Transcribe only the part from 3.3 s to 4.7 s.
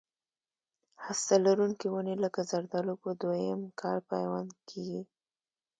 یم کال پیوند